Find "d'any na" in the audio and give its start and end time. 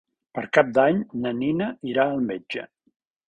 0.77-1.33